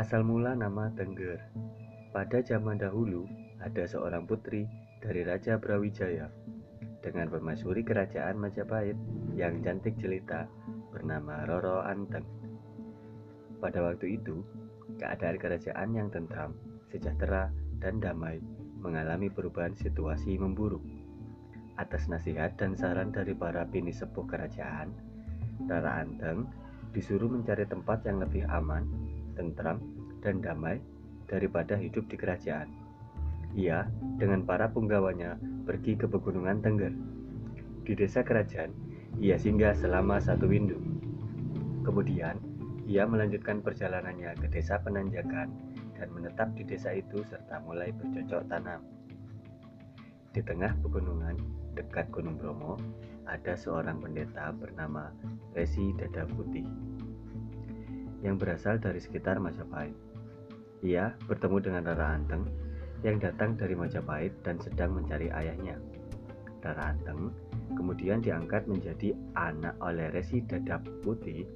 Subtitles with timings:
[0.00, 1.36] Asal mula nama Tengger.
[2.08, 3.28] Pada zaman dahulu,
[3.60, 4.64] ada seorang putri
[5.04, 6.32] dari Raja Brawijaya
[7.04, 8.96] dengan permaisuri kerajaan Majapahit
[9.36, 10.48] yang cantik jelita
[10.88, 12.24] bernama Roro Anteng.
[13.60, 14.40] Pada waktu itu,
[14.96, 16.56] keadaan kerajaan yang tentram,
[16.88, 18.40] sejahtera, dan damai
[18.80, 20.80] mengalami perubahan situasi memburuk.
[21.76, 24.96] Atas nasihat dan saran dari para bini sepuh kerajaan,
[25.68, 26.48] Rara Anteng
[26.96, 28.88] disuruh mencari tempat yang lebih aman,
[29.40, 29.80] tentram,
[30.20, 30.76] dan damai
[31.24, 32.68] daripada hidup di kerajaan.
[33.56, 33.88] Ia
[34.20, 36.92] dengan para punggawanya pergi ke pegunungan Tengger.
[37.88, 38.70] Di desa kerajaan,
[39.16, 40.76] ia singgah selama satu windu.
[41.82, 42.36] Kemudian,
[42.84, 45.48] ia melanjutkan perjalanannya ke desa penanjakan
[45.96, 48.84] dan menetap di desa itu serta mulai bercocok tanam.
[50.30, 51.34] Di tengah pegunungan,
[51.74, 52.78] dekat Gunung Bromo,
[53.26, 55.10] ada seorang pendeta bernama
[55.54, 56.66] Resi Dada Putih
[58.20, 59.96] yang berasal dari sekitar Majapahit.
[60.80, 62.48] Ia bertemu dengan Rara Anteng
[63.04, 65.76] yang datang dari Majapahit dan sedang mencari ayahnya.
[66.60, 67.32] Rara Anteng
[67.76, 71.48] kemudian diangkat menjadi anak oleh Resi Dada Putih.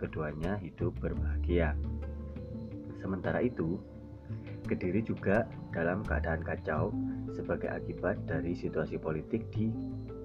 [0.00, 1.76] Keduanya hidup berbahagia.
[3.04, 3.76] Sementara itu,
[4.70, 6.94] Kediri juga dalam keadaan kacau
[7.34, 9.66] sebagai akibat dari situasi politik di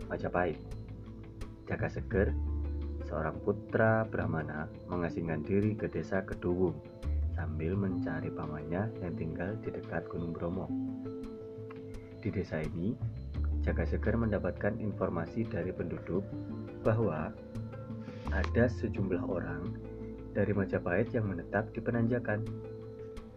[0.05, 0.61] Majapahit.
[1.65, 2.29] Jaka Seger,
[3.05, 6.75] seorang putra Brahmana, mengasingkan diri ke desa Kedowung
[7.37, 10.65] sambil mencari pamannya yang tinggal di dekat Gunung Bromo.
[12.23, 12.97] Di desa ini,
[13.61, 16.25] Jaka Seger mendapatkan informasi dari penduduk
[16.81, 17.29] bahwa
[18.33, 19.61] ada sejumlah orang
[20.33, 22.41] dari Majapahit yang menetap di Penanjakan.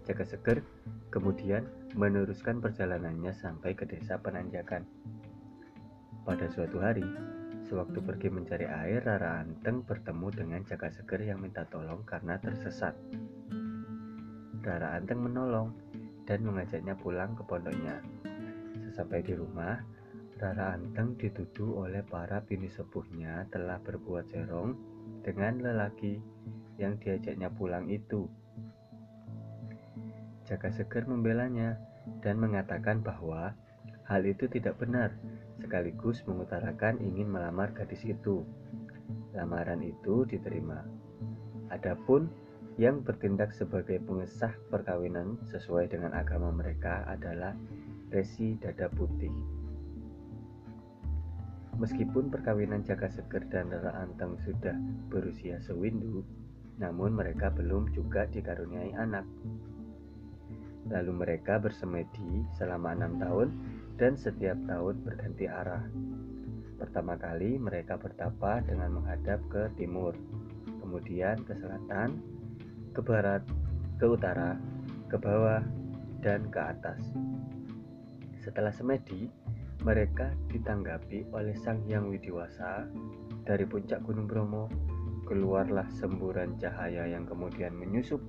[0.08, 0.64] Jaka Seger
[1.12, 1.64] kemudian
[1.97, 4.84] meneruskan perjalanannya sampai ke desa Penanjakan.
[6.25, 7.05] Pada suatu hari,
[7.69, 12.97] sewaktu pergi mencari air, Rara Anteng bertemu dengan Jaka Seger yang minta tolong karena tersesat.
[14.64, 15.77] Rara Anteng menolong
[16.25, 18.00] dan mengajaknya pulang ke pondoknya.
[18.88, 19.84] Sesampai di rumah,
[20.41, 24.72] Rara Anteng dituduh oleh para bini sepuhnya telah berbuat serong
[25.20, 26.16] dengan lelaki
[26.81, 28.25] yang diajaknya pulang itu.
[30.48, 31.76] Jaka Seger membelanya
[32.25, 33.53] dan mengatakan bahwa
[34.08, 35.12] hal itu tidak benar,
[35.60, 38.41] sekaligus mengutarakan ingin melamar gadis itu.
[39.36, 40.80] Lamaran itu diterima.
[41.69, 42.32] Adapun
[42.80, 47.52] yang bertindak sebagai pengesah perkawinan sesuai dengan agama mereka adalah
[48.08, 49.34] Resi Dada Putih.
[51.76, 54.75] Meskipun perkawinan Jaka Seger dan Rara Anteng sudah
[55.12, 56.25] berusia sewindu,
[56.80, 59.22] namun mereka belum juga dikaruniai anak.
[60.88, 63.48] Lalu mereka bersemedi selama enam tahun
[63.98, 65.82] dan setiap tahun berganti arah.
[66.78, 70.14] Pertama kali mereka bertapa dengan menghadap ke timur,
[70.78, 72.22] kemudian ke selatan,
[72.94, 73.42] ke barat,
[73.98, 74.54] ke utara,
[75.10, 75.66] ke bawah,
[76.22, 77.03] dan ke atas.
[78.38, 79.26] Setelah semedi,
[79.82, 82.87] mereka ditanggapi oleh Sang Hyang Widiwasa
[83.42, 84.70] dari puncak Gunung Bromo.
[85.26, 88.22] Keluarlah semburan cahaya yang kemudian menyusup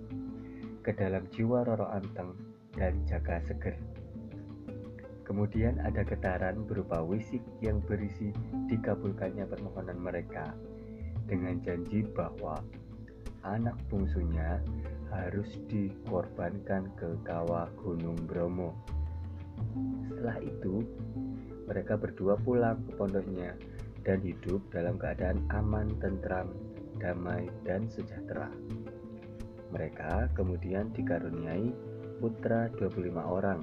[0.84, 2.36] ke dalam jiwa Roro Anteng
[2.76, 3.99] dan jaga seger.
[5.30, 8.34] Kemudian ada getaran berupa wisik yang berisi
[8.66, 10.58] dikabulkannya permohonan mereka
[11.30, 12.58] dengan janji bahwa
[13.46, 14.58] anak bungsunya
[15.14, 18.74] harus dikorbankan ke kawah Gunung Bromo.
[20.10, 20.82] Setelah itu,
[21.70, 23.54] mereka berdua pulang ke pondoknya
[24.02, 26.50] dan hidup dalam keadaan aman, tentram,
[26.98, 28.50] damai, dan sejahtera.
[29.70, 31.70] Mereka kemudian dikaruniai
[32.18, 33.62] putra 25 orang.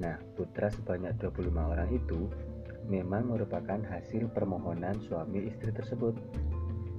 [0.00, 2.24] Nah, putra sebanyak 25 orang itu
[2.88, 6.16] memang merupakan hasil permohonan suami istri tersebut.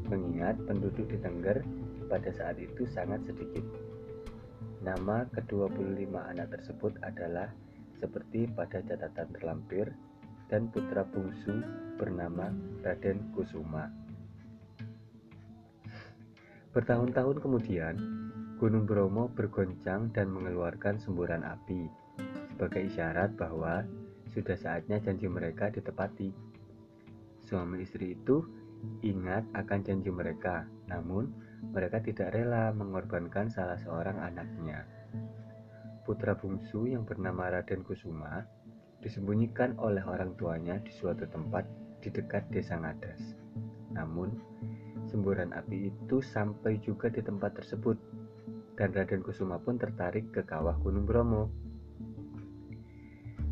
[0.05, 1.65] Mengingat penduduk di Tengger
[2.05, 3.65] pada saat itu sangat sedikit.
[4.85, 7.49] Nama ke-25 anak tersebut adalah
[7.97, 9.89] seperti pada catatan terlampir
[10.49, 11.63] dan putra bungsu
[11.97, 12.53] bernama
[12.85, 13.89] Raden Kusuma.
[16.71, 17.95] Bertahun-tahun kemudian,
[18.61, 21.89] Gunung Bromo bergoncang dan mengeluarkan semburan api
[22.61, 23.81] sebagai isyarat bahwa
[24.37, 26.29] sudah saatnya janji mereka ditepati.
[27.41, 28.45] Suami istri itu
[29.01, 31.33] ingat akan janji mereka, namun
[31.73, 34.85] mereka tidak rela mengorbankan salah seorang anaknya.
[36.05, 38.45] Putra bungsu yang bernama Raden Kusuma
[39.01, 41.65] disembunyikan oleh orang tuanya di suatu tempat
[41.97, 43.41] di dekat desa Ngadas.
[43.89, 44.37] Namun,
[45.09, 47.97] semburan api itu sampai juga di tempat tersebut
[48.77, 51.70] dan Raden Kusuma pun tertarik ke kawah Gunung Bromo.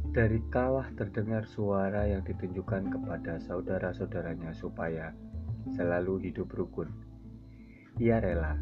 [0.09, 5.13] Dari kawah terdengar suara yang ditunjukkan kepada saudara-saudaranya supaya
[5.77, 6.89] selalu hidup rukun.
[8.01, 8.57] Ia rela.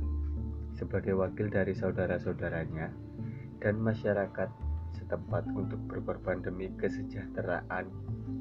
[0.78, 2.94] sebagai wakil dari saudara-saudaranya
[3.58, 4.46] dan masyarakat
[4.94, 7.90] setempat untuk berkorban demi kesejahteraan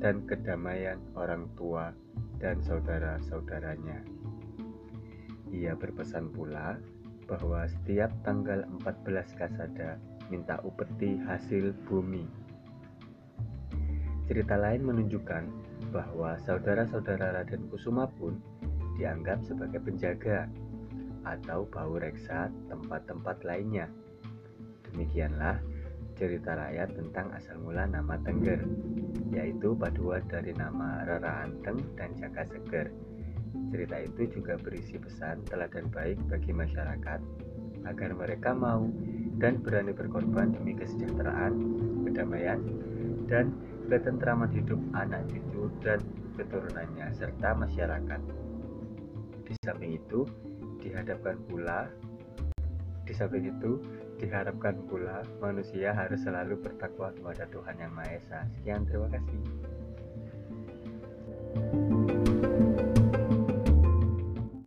[0.02, 1.96] dan kedamaian orang tua
[2.36, 4.04] dan saudara-saudaranya.
[5.48, 6.76] Ia berpesan pula
[7.24, 9.96] bahwa setiap tanggal 14 Kasada
[10.28, 12.45] minta upeti hasil bumi.
[14.26, 15.44] Cerita lain menunjukkan
[15.94, 18.34] bahwa saudara-saudara Raden Kusuma pun
[18.98, 20.50] dianggap sebagai penjaga
[21.22, 23.86] atau bau reksa tempat-tempat lainnya.
[24.90, 25.62] Demikianlah
[26.18, 28.66] cerita rakyat tentang asal mula nama Tengger,
[29.30, 32.88] yaitu paduan dari nama Rara Anteng dan Jaka Seger.
[33.70, 37.20] Cerita itu juga berisi pesan teladan baik bagi masyarakat
[37.86, 38.90] agar mereka mau
[39.38, 41.52] dan berani berkorban demi kesejahteraan,
[42.08, 42.60] kedamaian,
[43.28, 43.52] dan
[43.86, 46.02] ketentraman hidup anak cucu dan
[46.34, 48.20] keturunannya serta masyarakat.
[49.46, 50.26] Di samping itu,
[50.82, 51.86] dihadapkan pula
[53.06, 53.78] di samping itu,
[54.18, 58.40] diharapkan pula manusia harus selalu bertakwa kepada Tuhan Yang Maha Esa.
[58.58, 59.38] Sekian, terima kasih.